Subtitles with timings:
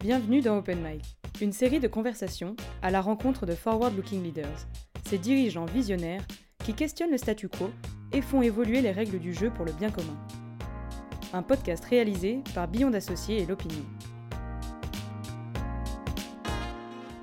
[0.00, 1.04] Bienvenue dans Open Mic,
[1.42, 4.66] une série de conversations à la rencontre de forward-looking leaders,
[5.04, 6.26] ces dirigeants visionnaires
[6.64, 7.70] qui questionnent le statu quo
[8.14, 10.16] et font évoluer les règles du jeu pour le bien commun.
[11.34, 13.84] Un podcast réalisé par Beyond Associés et l'Opinion.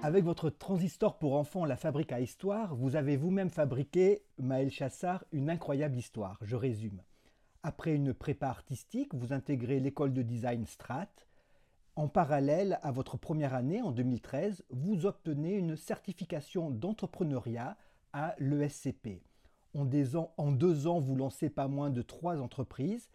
[0.03, 5.23] Avec votre transistor pour enfants La Fabrique à Histoire, vous avez vous-même fabriqué, Maël Chassard,
[5.31, 6.37] une incroyable histoire.
[6.43, 7.01] Je résume.
[7.63, 11.07] Après une prépa artistique, vous intégrez l'école de design Strat.
[11.97, 17.75] En parallèle à votre première année, en 2013, vous obtenez une certification d'entrepreneuriat
[18.13, 19.23] à l'ESCP.
[19.73, 20.15] En, deux
[20.85, 23.09] ans, vous lancez pas moins de trois entreprises,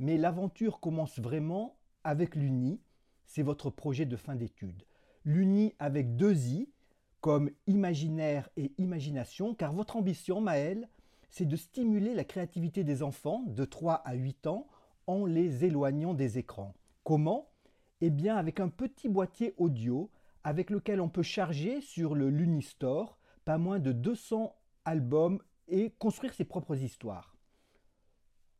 [0.00, 2.80] mais l'aventure commence vraiment avec l'UNI.
[3.24, 4.82] C'est votre projet de fin d'études.
[5.24, 6.72] L'UNI avec deux I,
[7.20, 10.88] comme imaginaire et imagination, car votre ambition, Maëlle,
[11.30, 14.66] c'est de stimuler la créativité des enfants de 3 à 8 ans
[15.06, 16.74] en les éloignant des écrans.
[17.04, 17.53] Comment?
[18.00, 20.10] Eh bien avec un petit boîtier audio
[20.42, 26.32] avec lequel on peut charger sur le Lunistore pas moins de 200 albums et construire
[26.32, 27.36] ses propres histoires.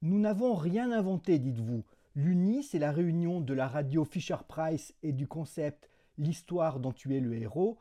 [0.02, 1.84] Nous n'avons rien inventé, dites-vous.
[2.14, 7.20] L'Uni, c'est la réunion de la radio Fisher-Price et du concept L'histoire dont tu es
[7.20, 7.76] le héros,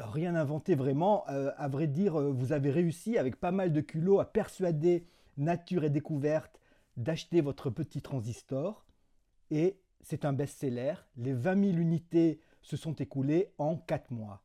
[0.00, 1.28] rien inventé vraiment.
[1.28, 5.06] Euh, à vrai dire, euh, vous avez réussi avec pas mal de culot à persuader
[5.36, 6.60] Nature et Découverte
[6.96, 8.86] d'acheter votre petit transistor.
[9.50, 10.94] Et c'est un best-seller.
[11.16, 14.42] Les 20 000 unités se sont écoulées en 4 mois.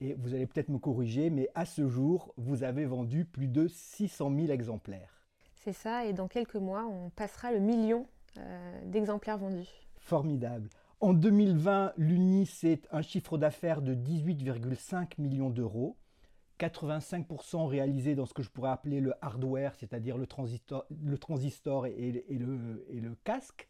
[0.00, 3.66] Et vous allez peut-être me corriger, mais à ce jour, vous avez vendu plus de
[3.66, 5.18] 600 000 exemplaires.
[5.56, 8.06] C'est ça, et dans quelques mois, on passera le million
[8.38, 9.68] euh, d'exemplaires vendus.
[9.96, 10.68] Formidable.
[11.00, 15.96] En 2020, l'Uni, c'est un chiffre d'affaires de 18,5 millions d'euros.
[16.58, 21.86] 85% réalisé dans ce que je pourrais appeler le hardware, c'est-à-dire le transistor, le transistor
[21.86, 23.68] et, le, et, le, casque,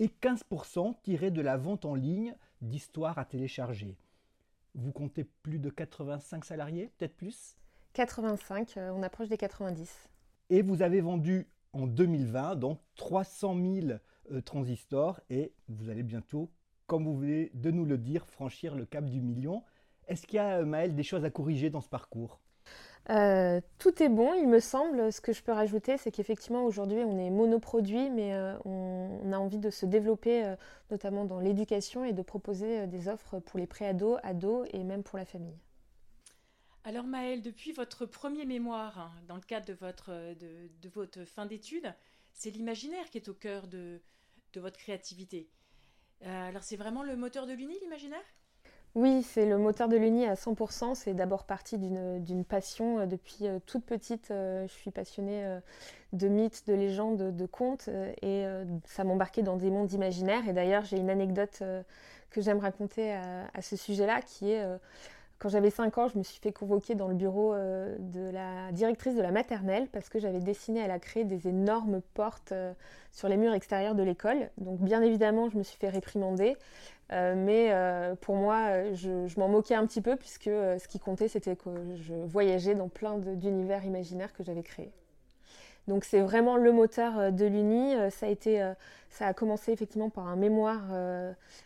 [0.00, 3.96] et 15% tiré de la vente en ligne d'histoires à télécharger.
[4.74, 7.56] Vous comptez plus de 85 salariés, peut-être plus?
[7.92, 10.08] 85, euh, on approche des 90.
[10.50, 13.86] Et vous avez vendu en 2020 donc 300 000
[14.32, 16.50] euh, transistors et vous allez bientôt
[16.86, 19.62] comme vous venez de nous le dire, franchir le cap du million.
[20.06, 22.40] Est-ce qu'il y a, Maëlle, des choses à corriger dans ce parcours?
[23.10, 25.12] Euh, tout est bon, il me semble.
[25.12, 29.38] Ce que je peux rajouter, c'est qu'effectivement aujourd'hui on est monoproduit, mais euh, on, a
[29.38, 30.56] envie de se développer, euh,
[30.90, 35.18] notamment dans l'éducation et de proposer des offres pour les pré-ados, ados et même pour
[35.18, 35.58] la famille.
[36.84, 41.94] Alors Maëlle, depuis votre premier mémoire, hein, dans le cadre de votre, fin d'études,
[42.32, 44.00] c'est l'imaginaire qui est au cœur de,
[44.56, 45.50] votre créativité.
[46.22, 48.22] Alors c'est vraiment le moteur de l'Uni, l'imaginaire?
[48.94, 50.94] Oui, c'est le moteur de l'Uni à 100%.
[50.94, 53.00] C'est d'abord parti d'une passion.
[53.00, 55.58] Euh, depuis euh, toute petite, je suis passionnée
[56.12, 57.88] de mythes, de légendes, de contes.
[58.22, 58.44] Et
[58.86, 60.48] ça m'embarquait dans des mondes imaginaires.
[60.48, 61.62] Et d'ailleurs, j'ai une anecdote
[62.30, 64.64] que j'aime raconter à, à ce sujet-là, qui est
[65.38, 68.72] quand j'avais 5 ans, je me suis fait convoquer dans le bureau euh, de la
[68.72, 72.72] directrice de la maternelle parce que j'avais dessiné, elle a créé des énormes portes euh,
[73.12, 74.50] sur les murs extérieurs de l'école.
[74.58, 76.56] Donc bien évidemment, je me suis fait réprimander.
[77.12, 77.70] Euh, mais
[78.22, 81.70] pour moi, je, je m'en moquais un petit peu puisque ce qui comptait, c'était que
[81.96, 84.92] je voyageais dans plein d'univers imaginaires que j'avais créés.
[85.86, 87.94] Donc c'est vraiment le moteur euh, de l'Uni.
[87.94, 88.72] Euh, ça a, été, euh,
[89.10, 90.82] ça a commencé effectivement par un mémoire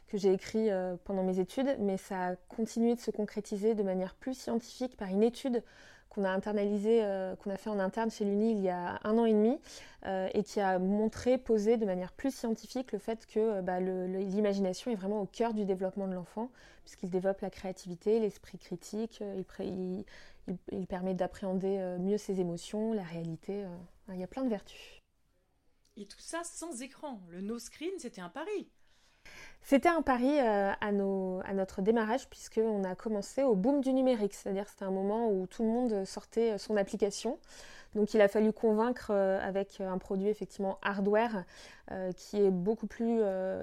[0.09, 0.69] que j'ai écrit
[1.05, 5.09] pendant mes études, mais ça a continué de se concrétiser de manière plus scientifique par
[5.09, 5.62] une étude
[6.11, 7.03] qu'on a internalisée,
[7.43, 9.59] qu'on a fait en interne chez l'Uni il y a un an et demi,
[10.07, 14.97] et qui a montré, posé de manière plus scientifique le fait que bah, l'imagination est
[14.97, 16.51] vraiment au cœur du développement de l'enfant,
[16.84, 19.23] puisqu'il développe la créativité, l'esprit critique,
[20.73, 23.65] il permet d'appréhender mieux ses émotions, la réalité.
[24.09, 25.01] Ah, il y a plein de vertus.
[25.97, 27.21] Et tout ça sans écran.
[27.29, 28.71] Le no screen, c'était un pari.
[29.63, 34.33] C'était un pari euh, à, à, notre démarrage puisqu'on a commencé au boom du numérique,
[34.33, 37.39] c'est-à-dire c'était un moment où tout le monde sortait son application.
[37.95, 41.45] Donc il a fallu convaincre euh, avec un produit effectivement hardware
[41.91, 43.21] euh, qui est beaucoup plus,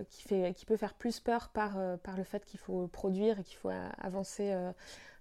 [0.09, 3.43] qui, fait, qui peut faire plus peur par, par le fait qu'il faut produire et
[3.43, 4.53] qu'il faut avancer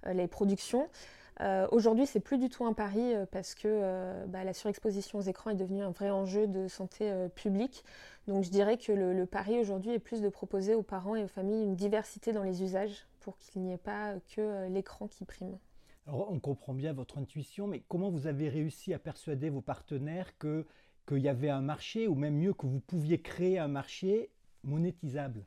[0.06, 0.90] les productions.
[1.40, 5.18] Euh, aujourd'hui, c'est plus du tout un pari euh, parce que euh, bah, la surexposition
[5.18, 7.84] aux écrans est devenue un vrai enjeu de santé publique.
[8.28, 11.28] Donc je dirais que le, pari aujourd'hui est plus de proposer aux parents et aux
[11.28, 15.58] familles une diversité dans les usages pour qu'il n'y ait pas que l'écran qui prime.
[16.06, 20.30] Alors on comprend bien votre intuition, mais comment vous avez réussi à persuader vos partenaires
[20.38, 24.30] qu'il y avait un marché, ou même mieux que vous pouviez créer un marché
[24.62, 25.44] monétisable?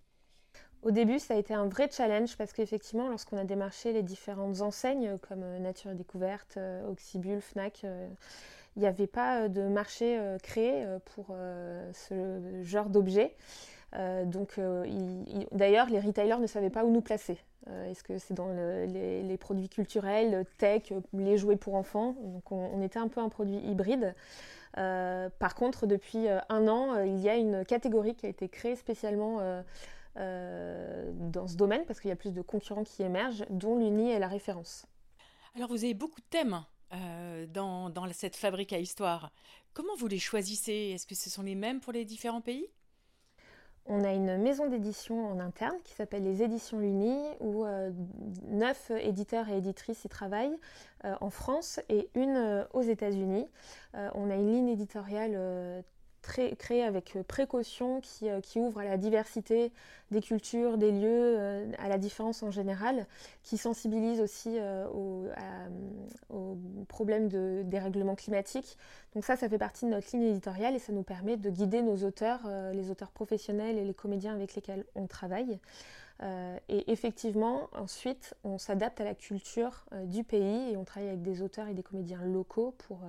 [0.87, 4.61] Au début, ça a été un vrai challenge parce qu'effectivement, lorsqu'on a démarché les différentes
[4.61, 8.07] enseignes comme euh, Nature et Découverte, euh, Oxybul, Fnac, euh,
[8.77, 10.85] il n'y avait pas de marché créé
[11.15, 11.35] pour
[11.93, 13.33] ce genre d'objet.
[14.25, 14.59] donc,
[15.51, 17.39] d'ailleurs, les retailers ne savaient pas où nous placer.
[17.89, 22.17] Est-ce que c'est dans les, produits culturels, tech, les jouets pour enfants?
[22.21, 24.13] Donc, on, était un peu un produit hybride.
[24.75, 29.39] par contre, depuis un an, il y a une catégorie qui a été créée spécialement
[30.17, 34.19] dans ce domaine parce qu'il y a plus de concurrents qui émergent, dont l'Uni est
[34.19, 34.85] la référence.
[35.55, 36.63] Alors, vous avez beaucoup de thèmes
[37.49, 39.31] dans, dans cette fabrique à histoire.
[39.73, 40.91] Comment vous les choisissez?
[40.93, 42.67] Est-ce que ce sont les mêmes pour les différents pays?
[43.89, 47.91] On a une maison d'édition en interne qui s'appelle les Éditions Luni, où euh,
[48.47, 50.57] neuf éditeurs et éditrices y travaillent
[51.05, 53.47] euh, en France et une euh, aux États-Unis.
[53.93, 55.83] on a une ligne éditoriale
[56.21, 59.71] créé avec euh, précaution, euh, qui, ouvre à la diversité
[60.11, 63.05] des cultures, des lieux, euh, à la différence en général,
[63.43, 64.57] qui sensibilise aussi
[64.93, 65.27] aux,
[66.87, 68.77] problèmes de dérèglement climatique.
[69.13, 71.81] Donc ça, ça fait partie de notre ligne éditoriale et ça nous permet de guider
[71.81, 72.41] nos auteurs,
[72.73, 75.59] les auteurs professionnels et les comédiens avec lesquels on travaille.
[76.69, 81.41] et effectivement, ensuite, on s'adapte à la culture du pays et on travaille avec des
[81.41, 82.99] auteurs et des comédiens locaux pour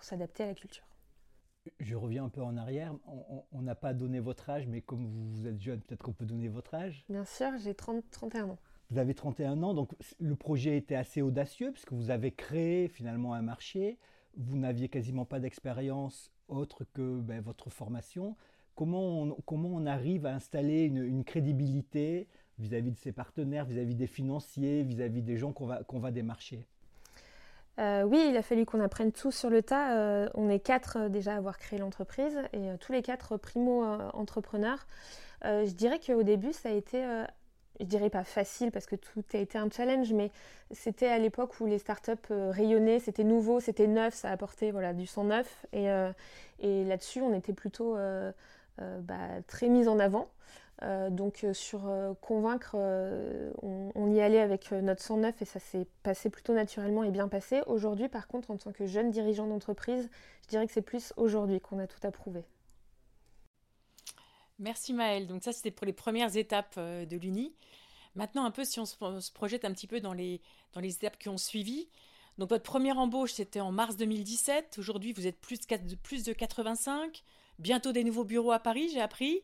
[0.00, 0.91] s'adapter à la culture.
[1.78, 2.94] Je reviens un peu en arrière.
[3.52, 6.48] On n'a pas donné votre âge, mais comme vous, êtes jeune, peut-être qu'on peut donner
[6.48, 7.04] votre âge.
[7.08, 8.58] Bien sûr, j'ai 31 ans.
[8.90, 13.32] Vous avez 31 ans, donc le projet était assez audacieux, puisque vous avez créé finalement
[13.32, 13.98] un marché.
[14.36, 18.36] Vous n'aviez quasiment pas d'expérience autre que ben, votre formation.
[18.74, 22.28] Comment on, comment on arrive à installer une, crédibilité
[22.58, 26.66] vis-à-vis de ses partenaires, vis-à-vis des financiers, vis-à-vis des gens qu'on va, qu'on va démarcher?
[27.78, 29.96] Euh, oui, il a fallu qu'on apprenne tout sur le tas.
[29.96, 34.86] Euh, on est quatre euh, déjà à avoir créé l'entreprise et tous les quatre primo-entrepreneurs.
[35.42, 37.02] je dirais qu'au début, ça a été,
[37.80, 40.30] je dirais pas facile parce que tout a été un challenge, mais
[40.70, 45.06] c'était à l'époque où les startups rayonnaient, c'était nouveau, c'était neuf, ça apportait voilà, du
[45.06, 45.66] sang neuf.
[45.72, 45.88] Et,
[46.84, 47.96] là-dessus, on était plutôt
[48.78, 50.28] bah, très mis en avant.
[50.82, 52.76] Euh, donc euh, sur euh, convaincre,
[53.62, 57.62] on, y allait avec notre 109 et ça s'est passé plutôt naturellement et bien passé.
[57.66, 60.10] Aujourd'hui, par contre, en tant que jeune dirigeant d'entreprise,
[60.42, 62.44] je dirais que c'est plus aujourd'hui qu'on a tout approuvé.
[64.58, 65.26] Merci Maëlle.
[65.26, 67.54] Donc ça, c'était pour les premières étapes de l'Uni.
[68.14, 70.40] Maintenant, un peu, si on se, projette un petit peu dans les,
[70.74, 71.88] dans les étapes qui ont suivi.
[72.38, 74.76] Donc votre première embauche, c'était en mars 2017.
[74.78, 75.58] Aujourd'hui, vous êtes plus
[76.02, 77.22] plus de 85.
[77.58, 79.42] Bientôt des nouveaux bureaux à Paris, j'ai appris.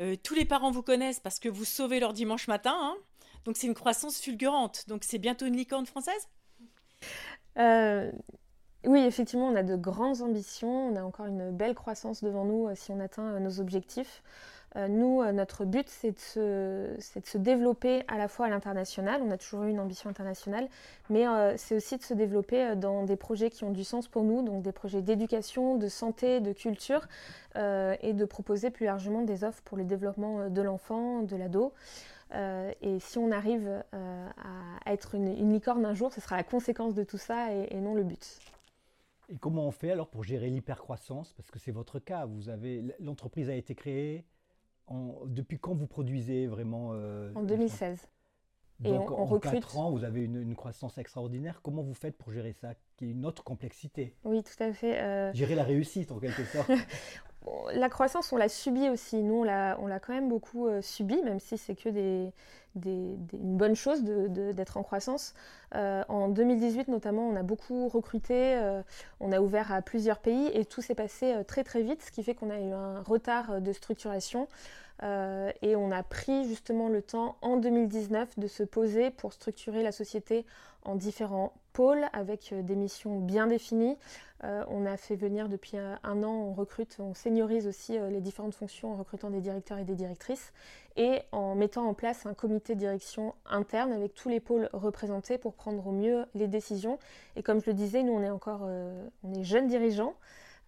[0.00, 2.74] Euh, tous les parents vous connaissent parce que vous sauvez leur dimanche matin.
[2.74, 2.96] Hein.
[3.44, 4.88] Donc c'est une croissance fulgurante.
[4.88, 6.28] Donc c'est bientôt une licorne française?
[7.58, 8.10] Euh,
[8.84, 10.88] Oui, effectivement, on a de grandes ambitions.
[10.88, 14.22] On a encore une belle croissance devant nous euh, si on atteint nos objectifs.
[14.76, 19.20] Euh, nous, euh, notre but, c'est de, se développer à la fois à l'international.
[19.22, 20.68] On a toujours eu une ambition internationale,
[21.10, 24.24] mais euh, c'est aussi de se développer dans des projets qui ont du sens pour
[24.24, 27.06] nous, donc des projets d'éducation, de santé, de culture,
[27.54, 31.74] et de proposer plus largement des offres pour le développement de l'enfant, de l'ado.
[32.32, 37.04] et si on arrive à être une, licorne un jour, ce sera la conséquence de
[37.04, 38.38] tout ça et, non le but.
[39.28, 41.34] Et comment on fait alors pour gérer l'hypercroissance?
[41.34, 42.26] Parce que c'est votre cas.
[43.00, 44.24] L'entreprise a été créée,
[45.26, 48.08] depuis quand vous produisez vraiment euh, En 2016.
[48.80, 49.60] Donc Et on, en recrute.
[49.60, 51.60] 4 ans, vous avez une, croissance extraordinaire.
[51.62, 54.16] Comment vous faites pour gérer ça, qui est une autre complexité?
[54.24, 55.00] Oui, tout à fait.
[55.00, 56.68] Euh, gérer la réussite, en quelque sorte.
[57.74, 59.22] la croissance, on l'a subie aussi.
[59.22, 62.32] Nous, on l'a quand même beaucoup euh, subi, même si c'est que des,
[62.84, 65.34] une bonne chose d'être en croissance.
[65.72, 68.58] en 2018 notamment, on a beaucoup recruté,
[69.20, 72.22] on a ouvert à plusieurs pays et tout s'est passé très très vite, ce qui
[72.24, 74.48] fait qu'on a eu un retard de structuration.
[75.02, 79.82] Euh, et on a pris justement le temps en 2019 de se poser pour structurer
[79.82, 80.46] la société
[80.84, 83.96] en différents pôles avec euh, des missions bien définies.
[84.44, 88.54] Euh, on a fait venir depuis un, an, on recrute, on seniorise aussi les différentes
[88.54, 90.52] fonctions en recrutant des directeurs et des directrices
[90.96, 95.38] et en mettant en place un comité de direction interne avec tous les pôles représentés
[95.38, 96.98] pour prendre au mieux les décisions.
[97.36, 100.14] Et comme je le disais, nous on est encore on est jeunes dirigeants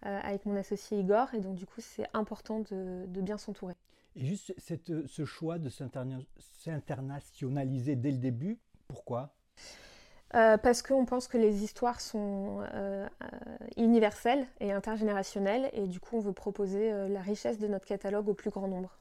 [0.01, 3.75] avec mon associé Igor et donc du coup c'est important de bien s'entourer.
[4.15, 9.35] Et juste cette, ce choix de s'internationaliser dès le début, pourquoi?
[10.33, 15.99] Euh, parce qu'on pense que les histoires sont euh, euh, universelles et intergénérationnelles, et du
[15.99, 18.97] coup on veut proposer la richesse de notre catalogue au plus grand nombre.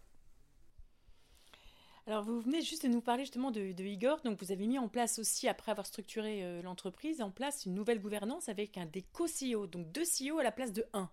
[2.06, 4.78] Alors vous venez juste de nous parler justement de, de Igor, donc vous avez mis
[4.78, 9.02] en place aussi, après avoir structuré l'entreprise, en place une nouvelle gouvernance avec un des
[9.02, 11.09] co-CEO, donc deux CEO à la place de un.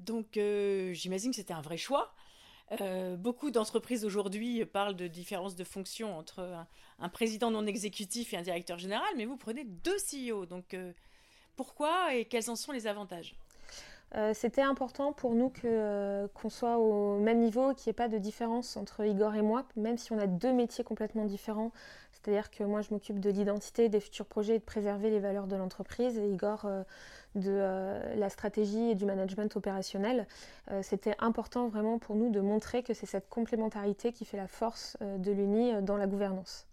[0.00, 2.12] Donc j'imagine que c'était un vrai choix.
[2.80, 6.64] Euh, beaucoup d'entreprises aujourd'hui parlent de différence de fonction entre
[6.98, 10.46] un, président non exécutif et un directeur général, mais vous prenez deux CEO.
[10.46, 10.92] Donc euh,
[11.56, 13.34] pourquoi et quels en sont les avantages?
[14.34, 15.50] C'était important pour nous
[16.34, 19.66] qu'on soit au même niveau, qu'il n'y ait pas de différence entre Igor et moi,
[19.74, 21.72] même si on a deux métiers complètement différents.
[22.22, 25.46] C'est-à-dire que moi, je m'occupe de l'identité, des futurs projets et de préserver les valeurs
[25.46, 26.68] de l'entreprise, et Igor
[27.34, 30.26] de la stratégie et du management opérationnel.
[30.82, 34.96] C'était important vraiment pour nous de montrer que c'est cette complémentarité qui fait la force
[35.00, 36.66] de l'UNI dans la gouvernance.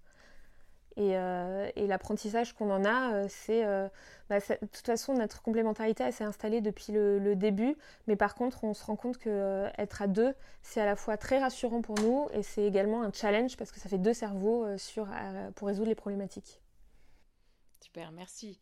[0.99, 3.65] Euh, et, l'apprentissage qu'on en a, euh, c'est.
[3.65, 3.87] Euh,
[4.29, 7.75] bah, de toute façon, notre complémentarité, s'est installée depuis le, début.
[8.07, 11.39] Mais par contre, on se rend compte qu'être à deux, c'est à la fois très
[11.39, 14.65] rassurant pour nous et c'est également un challenge parce que ça fait deux cerveaux
[15.55, 16.61] pour résoudre les problématiques.
[17.81, 18.59] Super, merci.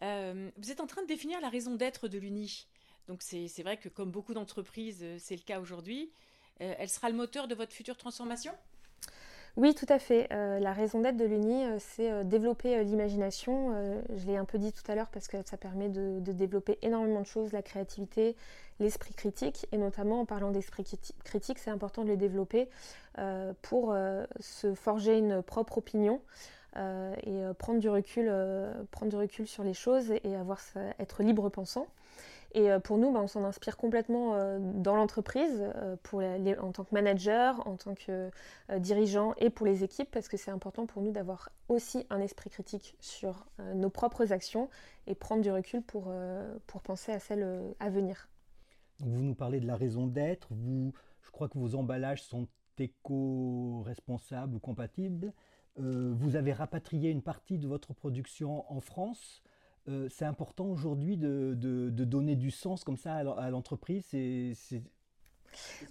[0.00, 2.68] vous êtes en train de définir la raison d'être de l'UNI.
[3.08, 6.12] Donc c'est vrai que comme beaucoup d'entreprises, c'est le cas aujourd'hui.
[6.58, 8.52] elle sera le moteur de votre future transformation?
[9.56, 10.28] Oui, tout à fait.
[10.32, 13.72] Euh, la raison d'être de l'UNI, euh, c'est euh, développer l'imagination.
[14.16, 17.20] je l'ai un peu dit tout à l'heure parce que ça permet de, développer énormément
[17.20, 18.36] de choses, la créativité,
[18.78, 19.66] l'esprit critique.
[19.72, 20.84] Et notamment en parlant d'esprit
[21.24, 22.68] critique, c'est important de le développer
[23.62, 23.94] pour
[24.38, 26.20] se forger une propre opinion.
[26.76, 30.60] et prendre du recul, sur les choses et avoir
[30.98, 31.86] être libre pensant.
[32.52, 35.96] Et euh, pour nous, bah, on s'en inspire complètement euh, dans l'entreprise, euh,
[36.60, 38.30] en tant que manager, en tant que
[38.78, 42.50] dirigeant et pour les équipes, parce que c'est important pour nous d'avoir aussi un esprit
[42.50, 44.68] critique sur nos propres actions
[45.06, 46.12] et prendre du recul pour,
[46.66, 48.28] pour penser à celles à venir.
[49.00, 54.58] vous nous parlez de la raison d'être, je crois que vos emballages sont éco-responsables ou
[54.58, 55.32] compatibles.
[55.76, 59.42] vous avez rapatrié une partie de votre production en France.
[59.88, 61.54] Euh, c'est important aujourd'hui de,
[61.90, 64.06] donner du sens comme ça à l'entreprise.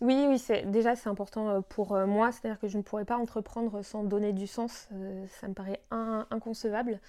[0.02, 3.18] Oui, oui, déjà c'est important euh, pour euh, moi, c'est-à-dire que je ne pourrais pas
[3.18, 4.88] entreprendre sans donner du sens,
[5.40, 7.00] ça me paraît inconcevable.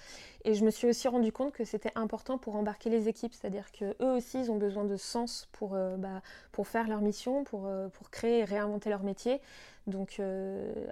[0.43, 3.71] Et je me suis aussi rendu compte que c'était important pour embarquer les équipes, c'est-à-dire
[3.71, 8.09] qu'eux aussi ils ont besoin de sens pour, bah, pour faire leur mission, pour, pour
[8.09, 9.41] créer et réinventer leur métier.
[9.87, 10.19] Donc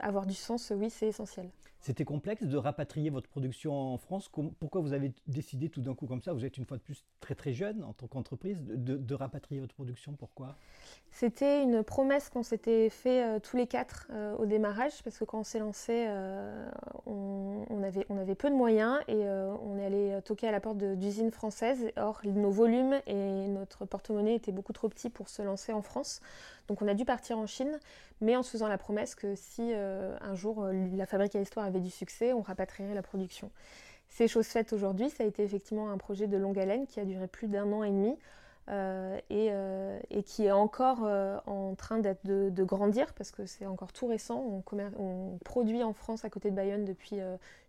[0.02, 1.50] avoir du sens, oui, c'est essentiel.
[1.82, 4.30] C'était complexe de rapatrier votre production en France.
[4.60, 6.34] Pourquoi vous avez décidé tout d'un coup comme ça?
[6.34, 9.76] Vous êtes une fois de plus très très jeune en tant qu'entreprise de, rapatrier votre
[9.76, 10.14] production.
[10.14, 10.58] Pourquoi?
[11.12, 15.26] C'était une promesse qu'on s'était fait euh, tous les quatre euh, au démarrage parce que
[15.26, 16.70] quand on s'est lancé, euh,
[17.06, 19.26] on, avait, on avait peu de moyens et
[19.64, 21.92] on est allé toquer à la porte d'usines françaises.
[21.98, 26.22] Or, nos volumes et notre porte-monnaie étaient beaucoup trop petits pour se lancer en France.
[26.68, 27.80] Donc on a dû partir en Chine,
[28.22, 31.80] mais en se faisant la promesse que si un jour la fabrique à histoire avait
[31.80, 33.50] du succès, on rapatrierait la production.
[34.10, 37.06] C'est chose faite aujourd'hui, ça a été effectivement un projet de longue haleine qui a
[37.06, 38.18] duré plus d'un an et demi.
[38.70, 41.02] Euh, et, qui est encore
[41.48, 44.64] en train de, grandir parce que c'est encore tout récent.
[44.98, 47.18] On, produit en France à côté de Bayonne depuis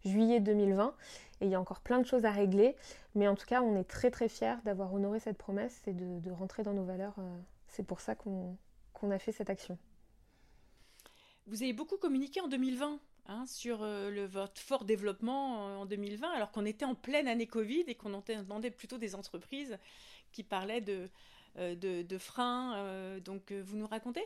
[0.05, 0.95] juillet 2020
[1.41, 2.77] et il y a encore plein de choses à régler.
[3.15, 6.31] Mais en tout cas, on est très très fiers d'avoir honoré cette promesse et de
[6.31, 7.17] rentrer dans nos valeurs.
[7.69, 9.79] c'est pour ça qu'on a fait cette action.
[11.51, 16.31] Vous avez beaucoup communiqué en 2020 hein, sur euh, le, votre fort développement en 2020,
[16.31, 19.77] alors qu'on était en pleine année Covid et qu'on entendait plutôt des entreprises
[20.33, 21.09] qui parlaient de,
[21.59, 22.75] euh, de, freins.
[22.77, 24.25] Euh, donc, vous nous racontez?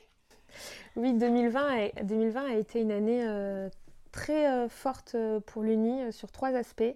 [0.97, 3.27] Oui, 2020 a, 2020 a été une année
[4.13, 6.95] très forte pour l'UNI sur trois aspects.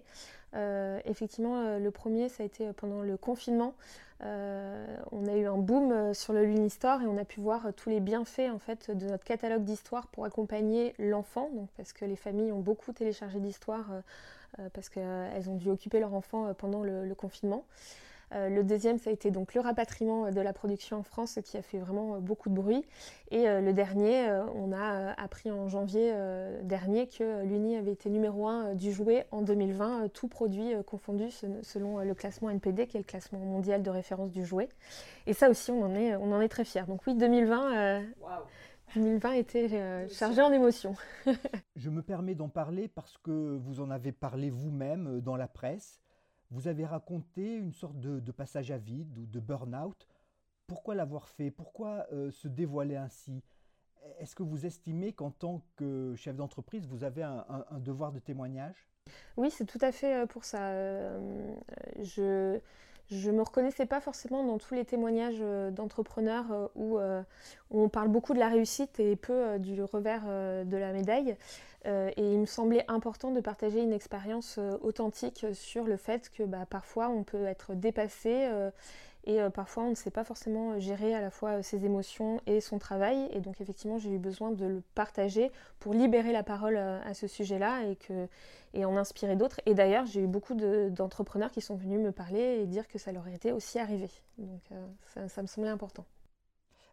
[0.53, 3.75] effectivement, le premier, ça a été pendant le confinement.
[4.21, 7.65] Euh, on a eu un boom euh, sur le Lunistore et on a pu voir
[7.65, 12.03] euh, tous les bienfaits en fait de notre catalogue d'histoire pour accompagner l'enfant, parce que
[12.03, 13.89] les familles ont beaucoup téléchargé d'histoires
[14.73, 17.65] parce qu'elles ont dû occuper leur enfant pendant le confinement.
[18.33, 21.57] Euh, le deuxième, ça a été donc le rapatriement de la production en France qui
[21.57, 22.85] a fait vraiment euh, beaucoup de bruit.
[23.31, 26.13] Et euh, le dernier, on a appris en janvier
[26.63, 31.29] dernier que l'Uni avait été numéro 1 du jouet en 2020, tout produit confondu
[31.61, 34.69] selon le classement NPD, qui est le classement mondial de référence du jouet.
[35.27, 36.85] Et ça aussi, on en est, on en est très fiers.
[36.87, 38.03] Donc oui, 2020...
[38.95, 40.95] 2020 était chargé en émotions.
[41.75, 46.01] Je me permets d'en parler parce que vous en avez parlé vous-même dans la presse.
[46.51, 50.07] Vous avez raconté une sorte de, passage à vide ou de burn-out.
[50.65, 51.51] Pourquoi l'avoir fait?
[51.51, 53.43] Pourquoi euh, se dévoiler ainsi?
[54.17, 58.87] Est-ce que vous estimez qu'en tant que chef d'entreprise, vous avez un, devoir de témoignage?
[59.37, 60.69] Oui, c'est tout à fait euh, pour ça.
[60.69, 61.55] Euh,
[62.01, 62.59] je
[63.11, 66.99] je me reconnaissais pas forcément dans tous les témoignages d'entrepreneurs où,
[67.71, 70.23] on parle beaucoup de la réussite et peu du revers
[70.65, 71.35] de la médaille.
[71.85, 76.29] Euh, et il me semblait important de partager une expérience euh, authentique sur le fait
[76.29, 78.69] que bah, parfois on peut être dépassé euh,
[79.29, 82.79] Et parfois, on ne sait pas forcément gérer à la fois ses émotions et son
[82.79, 83.29] travail.
[83.31, 87.27] Et donc, effectivement, j'ai eu besoin de le partager pour libérer la parole à ce
[87.27, 87.97] sujet-là et,
[88.73, 89.61] et en inspirer d'autres.
[89.67, 93.11] Et d'ailleurs, j'ai eu beaucoup d'entrepreneurs qui sont venus me parler et dire que ça
[93.11, 94.09] leur était aussi arrivé.
[94.39, 94.63] Donc,
[95.27, 96.05] ça me semblait important.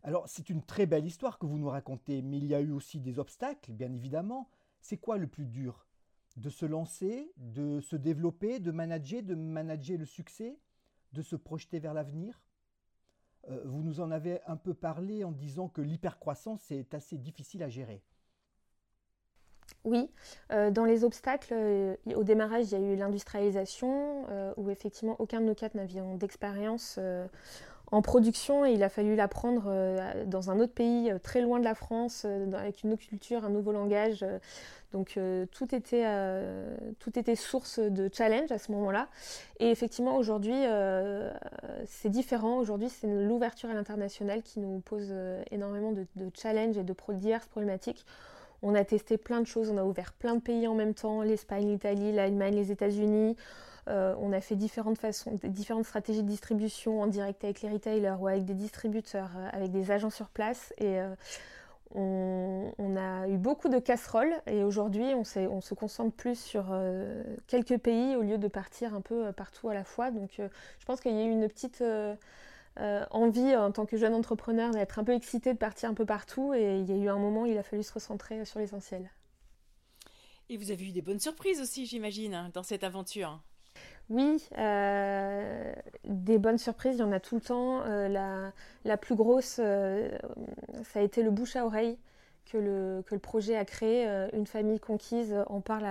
[0.03, 2.71] Alors, c'est une très belle histoire que vous nous racontez, mais il y a eu
[2.71, 4.51] aussi des obstacles, bien évidemment.
[4.83, 5.87] C'est quoi le plus dur?
[6.37, 10.59] De se lancer, de se développer, de manager, de manager le succès,
[11.17, 12.41] de se projeter vers l'avenir
[13.51, 17.63] euh, Vous nous en avez un peu parlé en disant que l'hypercroissance est assez difficile
[17.63, 18.03] à gérer.
[19.85, 20.11] Oui,
[20.53, 25.41] euh, dans les obstacles, euh, au démarrage, il y a eu l'industrialisation, où effectivement aucun
[25.41, 26.99] de nos quatre n'avions d'expérience
[27.93, 31.65] en production il a fallu l'apprendre euh, dans un autre pays euh, très loin de
[31.65, 34.25] la France, euh, avec une autre culture, un nouveau langage.
[34.93, 35.19] donc
[35.53, 36.07] tout, était,
[36.99, 39.09] tout était source de challenge à ce moment-là.
[39.61, 40.55] Et effectivement, aujourd'hui,
[41.87, 42.57] c'est différent.
[42.59, 45.13] Aujourd'hui, c'est l'ouverture à l'international qui nous pose
[45.51, 48.07] énormément de, de challenges et de diverses problématiques.
[48.63, 51.23] On a testé plein de choses, on a ouvert plein de pays en même temps,
[51.23, 53.37] l'Espagne, l'Italie, l'Allemagne, les États-Unis.
[53.89, 58.17] Euh, on a fait différentes façons, différentes stratégies de distribution en direct avec les retailers
[58.19, 60.75] ou avec des distributeurs, euh, avec des agents sur place.
[60.79, 61.15] Et euh,
[61.95, 64.35] on, a eu beaucoup de casseroles.
[64.47, 66.77] Et aujourd'hui, on, se concentre plus sur
[67.47, 70.11] quelques pays au lieu de partir un peu partout à la fois.
[70.11, 71.83] Donc, je pense qu'il y a eu une petite
[72.77, 76.53] envie en tant que jeune entrepreneur d'être un peu excité de partir un peu partout.
[76.55, 79.09] Et il y a eu un moment où il a fallu se recentrer sur l'essentiel.
[80.49, 83.41] Et vous avez eu des bonnes surprises aussi, j'imagine, hein, dans cette aventure.
[84.09, 85.73] Oui, euh,
[86.05, 87.83] des bonnes surprises, il y en a tout le temps.
[87.87, 88.53] Euh,
[88.85, 90.09] la, plus grosse, euh,
[90.85, 91.99] ça a été le bouche à oreille
[92.45, 94.07] que le, projet a créé.
[94.33, 95.87] une famille conquise en parle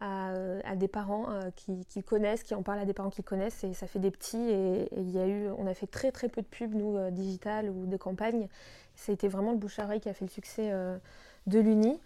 [0.00, 3.88] à, des parents qui, connaissent, qui en parlent à des parents qui connaissent, et ça
[3.88, 4.52] fait des petits.
[5.58, 8.46] On a fait très très peu de pubs, nous, digitales ou de campagnes.
[8.94, 10.70] Ça a été vraiment le bouche à oreille qui a fait le succès
[11.48, 11.98] de l'Uni.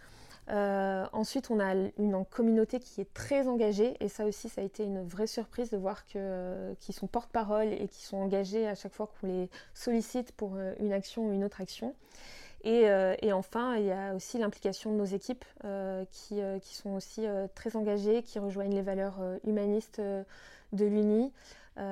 [0.49, 4.65] Euh, ensuite, on a une communauté qui est très engagée et ça aussi, ça a
[4.65, 8.75] été une vraie surprise de voir euh, qu'ils sont porte-parole et qui sont engagés à
[8.75, 11.95] chaque fois qu'on les sollicite pour euh, une action ou une autre action.
[12.65, 15.45] Et, enfin, il y a aussi l'implication de nos équipes
[16.11, 17.25] qui, qui, sont aussi
[17.55, 21.33] très engagées, qui rejoignent les valeurs humanistes de l'UNI.
[21.77, 21.83] il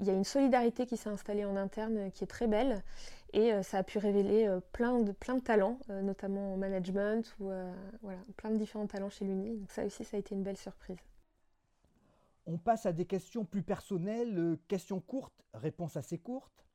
[0.00, 2.82] y a une solidarité qui s'est installée en interne qui est très belle
[3.32, 6.56] et euh, ça a pu révéler euh, plein, de, plein de talents, euh, notamment en
[6.56, 7.50] management ou
[8.02, 9.56] voilà, plein de différents talents chez l'Uni.
[9.56, 10.98] Donc ça aussi, ça a été une belle surprise.
[12.46, 16.66] On passe à des questions plus personnelles, questions courtes, réponses assez courtes.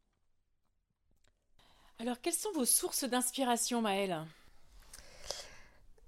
[1.99, 4.21] Alors, quelles sont vos sources d'inspiration, Maëlle?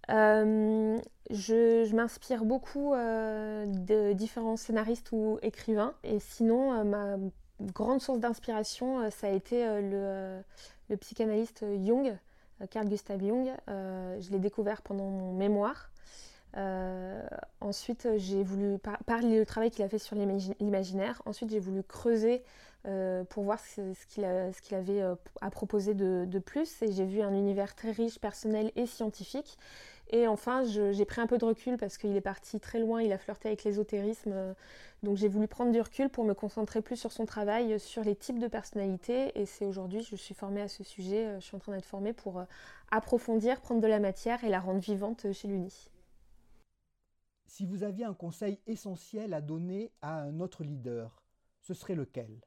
[0.10, 5.96] Je, je m'inspire beaucoup de différents scénaristes ou écrivains.
[6.04, 7.18] Et sinon, ma
[7.62, 10.44] grande source d'inspiration, euh, ça a été euh, le,
[10.90, 12.16] le, psychanalyste Jung,
[12.62, 13.52] euh, Carl Gustav Jung.
[13.68, 15.90] je l'ai découvert pendant mon mémoire.
[17.62, 21.22] Ensuite, j'ai voulu parler le travail qu'il a fait sur l'imaginaire.
[21.26, 22.44] Ensuite, j'ai voulu creuser
[23.30, 25.02] pour voir ce, qu'il avait
[25.42, 26.82] à proposer de, plus.
[26.82, 29.58] Et j'ai vu un univers très riche, personnel et scientifique.
[30.10, 33.12] Et enfin, j'ai pris un peu de recul parce qu'il est parti très loin, il
[33.12, 34.56] a flirté avec l'ésotérisme.
[35.04, 38.16] Donc j'ai voulu prendre du recul pour me concentrer plus sur son travail, sur les
[38.16, 39.40] types de personnalités.
[39.40, 41.86] Et c'est aujourd'hui, je suis formée à ce sujet, euh, je suis en train d'être
[41.86, 42.44] formée pour euh,
[42.92, 45.90] approfondir, prendre de la matière et la rendre vivante chez l'UNI.
[47.48, 51.24] Si vous aviez un conseil essentiel à donner à un autre leader,
[51.62, 52.42] ce serait lequel?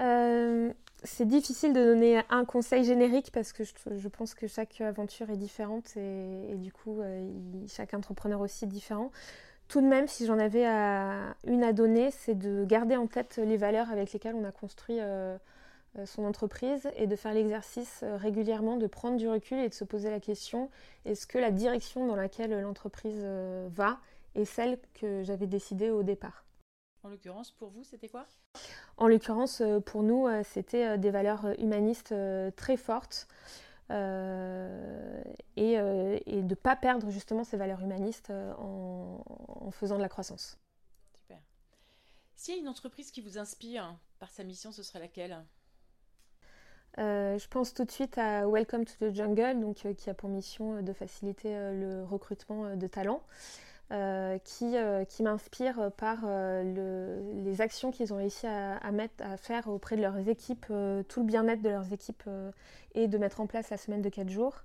[0.00, 0.72] Euh,
[1.04, 5.36] c'est difficile de donner un conseil générique parce que je, pense que chaque aventure est
[5.36, 7.00] différente et, du coup,
[7.66, 9.10] chaque entrepreneur aussi est différent.
[9.68, 10.64] Tout de même, si j'en avais
[11.46, 14.98] une à donner, c'est de garder en tête les valeurs avec lesquelles on a construit
[14.98, 15.38] euh, euh,
[16.04, 19.84] son entreprise et de faire l'exercice euh, régulièrement, de prendre du recul et de se
[19.84, 20.70] poser la question
[21.04, 23.24] est-ce que la direction dans laquelle l'entreprise
[23.68, 23.98] va
[24.34, 26.44] est celle que j'avais décidée au départ?
[27.02, 28.26] En l'occurrence, pour vous, c'était quoi?
[28.98, 32.14] En l'occurrence, pour nous, c'était des valeurs humanistes
[32.56, 33.26] très fortes.
[33.90, 35.22] Euh,
[35.58, 40.08] euh, et, de ne pas perdre justement ces valeurs humanistes euh, en, faisant de la
[40.08, 40.58] croissance.
[41.14, 41.38] Super.
[42.36, 45.44] S'il y a une entreprise qui vous inspire par sa mission, ce serait laquelle?
[46.98, 50.82] Je pense tout de suite à Welcome to the Jungle, donc, qui a pour mission
[50.82, 53.22] de faciliter le recrutement de talents.
[53.90, 59.38] Euh, qui, euh, qui m'inspire par euh, les actions qu'ils ont réussi à, mettre, à
[59.38, 60.66] faire auprès de leurs équipes,
[61.08, 62.28] tout le bien-être de leurs équipes
[62.94, 64.56] et de mettre en place la semaine de 4 jours.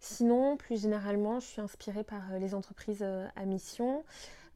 [0.00, 4.04] Sinon, plus généralement, je suis inspirée par les entreprises à mission.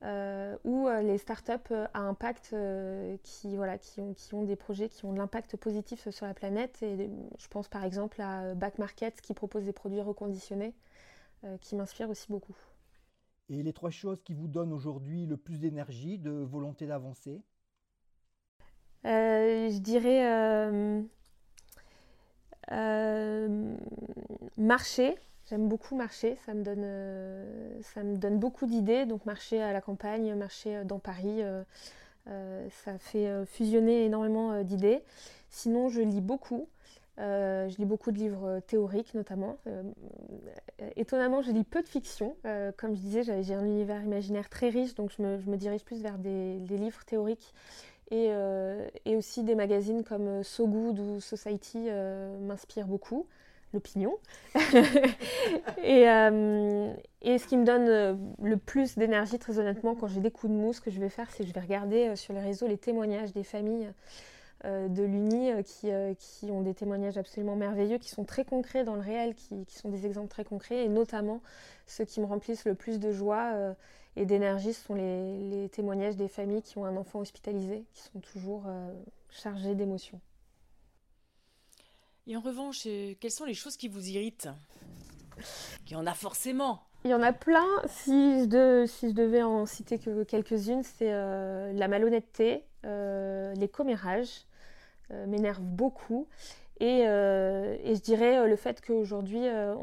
[0.02, 2.54] Ou les startups à impact
[3.22, 6.34] qui, voilà, qui, ont, qui ont des projets qui ont de l'impact positif sur la
[6.34, 6.82] planète.
[6.82, 10.74] Et je pense par exemple à Back Market qui propose des produits reconditionnés
[11.60, 12.56] qui m'inspirent aussi beaucoup.
[13.48, 17.42] Et les trois choses qui vous donnent aujourd'hui le plus d'énergie, de volonté d'avancer?
[19.04, 20.24] Je dirais
[22.70, 23.76] euh,
[24.56, 25.16] marcher,
[25.50, 29.04] j'aime beaucoup marcher, ça me donne, euh, ça me donne beaucoup d'idées.
[29.04, 31.42] Donc marcher à la campagne, marcher euh, dans Paris,
[32.84, 35.02] ça fait fusionner énormément d'idées.
[35.48, 36.68] Sinon, je lis beaucoup.
[37.18, 39.56] je lis beaucoup de livres théoriques notamment.
[40.94, 42.36] étonnamment, je lis peu de fiction.
[42.76, 46.18] comme je disais, j'ai un univers imaginaire très riche, donc je me, dirige plus vers
[46.18, 47.52] des, des livres théoriques
[48.12, 53.28] euh, et, aussi des magazines comme euh, So Good ou Society euh, m'inspirent beaucoup,
[53.72, 54.18] l'opinion.
[55.82, 56.02] et,
[57.22, 60.58] et, ce qui me donne le plus d'énergie, très honnêtement, quand j'ai des coups de
[60.58, 62.78] mousse, ce que je vais faire, c'est que je vais regarder sur les réseaux les
[62.78, 63.90] témoignages des familles
[64.64, 69.34] de l'Uni qui, ont des témoignages absolument merveilleux, qui sont très concrets dans le réel,
[69.34, 71.40] qui, qui, sont des exemples très concrets, et notamment
[71.86, 73.74] ceux qui me remplissent le plus de joie
[74.16, 78.20] et d'énergie, ce sont les, témoignages des familles qui ont un enfant hospitalisé, qui sont
[78.20, 78.92] toujours euh,
[79.30, 80.20] chargés d'émotions.
[82.26, 84.48] Et en revanche, euh, quelles sont les choses qui vous irritent
[85.86, 86.82] Il y en a forcément.
[87.04, 87.66] Il y en a plein.
[87.88, 88.12] Si
[88.44, 94.46] je, devais en citer que quelques-unes, c'est euh, la malhonnêteté, les commérages
[95.10, 96.28] m'énervent beaucoup.
[96.82, 99.74] Euh, et, je dirais euh, le fait qu'aujourd'hui, euh,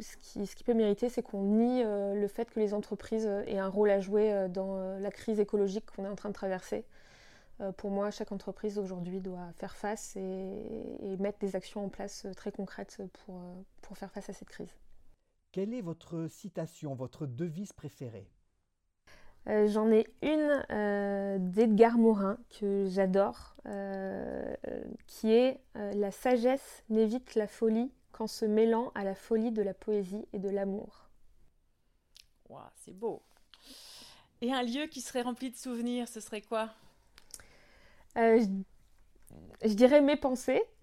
[0.00, 3.58] ce, qui, ce, qui, peut mériter, c'est qu'on nie le fait que les entreprises aient
[3.58, 6.84] un rôle à jouer dans la crise écologique qu'on est en train de traverser.
[7.76, 12.52] Pour moi, chaque entreprise aujourd'hui doit faire face et, mettre des actions en place très
[12.52, 13.40] concrètes pour,
[13.82, 14.74] pour faire face à cette crise.
[15.52, 18.28] Quelle est votre citation, votre devise préférée?
[19.48, 24.54] Euh, j'en ai une euh, d'Edgar Morin que j'adore, euh,
[25.06, 29.74] qui est La sagesse n'évite la folie qu'en se mêlant à la folie de la
[29.74, 31.08] poésie et de l'amour.
[32.74, 33.22] c'est beau.
[34.40, 36.70] Et un lieu qui serait rempli de souvenirs, ce serait quoi?
[38.16, 40.62] Je dirais mes pensées.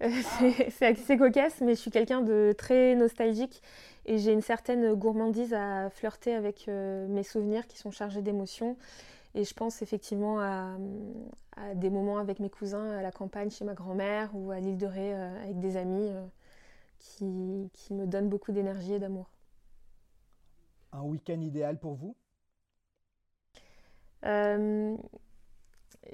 [0.70, 3.62] c'est assez cocasse, mais je suis quelqu'un de très nostalgique
[4.06, 8.76] et j'ai une certaine gourmandise à flirter avec euh, mes souvenirs qui sont chargés d'émotions.
[9.34, 10.76] Et je pense effectivement à,
[11.74, 14.86] des moments avec mes cousins à la campagne chez ma grand-mère ou à l'île de
[14.86, 16.24] Ré euh, avec des amis euh,
[16.98, 19.28] qui, qui, me donnent beaucoup d'énergie et d'amour.
[20.92, 22.14] Un week-end idéal pour vous?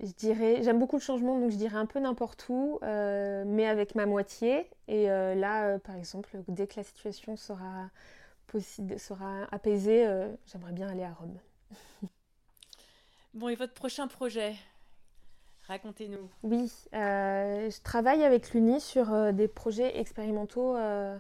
[0.03, 3.67] Je dirais, j'aime beaucoup le changement, donc je dirais un peu n'importe où, euh, mais
[3.67, 4.69] avec ma moitié.
[4.89, 7.91] Et euh, là, euh, par exemple, dès que la situation sera,
[8.47, 10.07] possible, sera apaisée,
[10.47, 11.39] j'aimerais bien aller à Rome.
[13.35, 14.55] bon, et votre prochain projet?
[15.69, 16.29] Racontez-nous.
[16.43, 21.19] Oui, je travaille avec l'UNI sur des projets expérimentaux et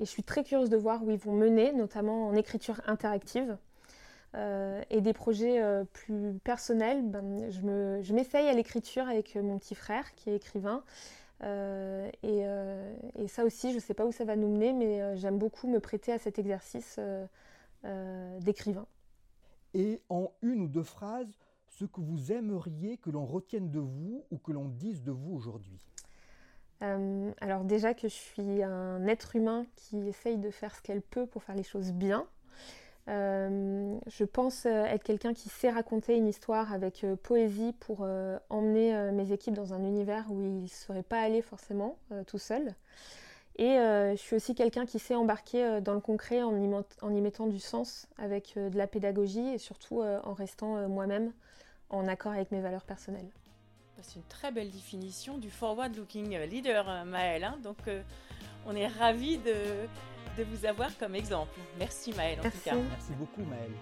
[0.00, 3.56] je suis très curieuse de voir où ils vont mener, notamment en écriture interactive.
[4.36, 9.58] Euh, et des projets euh, plus personnels, ben, je m'essaye à l'écriture avec euh, mon
[9.58, 10.82] petit frère qui est écrivain.
[11.42, 12.44] Et,
[13.18, 15.68] et, ça aussi, je ne sais pas où ça va nous mener, mais j'aime beaucoup
[15.68, 16.98] me prêter à cet exercice
[18.40, 18.86] d'écrivain.
[19.74, 21.30] Et en une ou deux phrases,
[21.66, 25.34] ce que vous aimeriez que l'on retienne de vous ou que l'on dise de vous
[25.34, 25.78] aujourd'hui?
[26.80, 31.26] Alors déjà que je suis un être humain qui essaye de faire ce qu'elle peut
[31.26, 32.26] pour faire les choses bien,
[33.08, 38.06] je pense euh, être quelqu'un qui sait raconter une histoire avec euh, poésie pour
[38.50, 42.74] emmener mes équipes dans un univers où ils ne seraient pas allés forcément tout seuls.
[43.58, 47.58] Et je suis aussi quelqu'un qui sait embarquer dans le concret en y, mettant du
[47.58, 51.32] sens avec de la pédagogie et surtout en restant moi-même
[51.88, 53.30] en accord avec mes valeurs personnelles.
[54.02, 57.44] C'est une très belle définition du forward looking leader, Maëlle.
[57.44, 57.58] Hein.
[57.62, 57.78] Donc
[58.66, 59.54] on est ravis de,
[60.38, 61.58] de vous avoir comme exemple.
[61.78, 62.74] Merci Maëlle en tout cas.
[62.74, 63.72] Merci beaucoup Maëlle.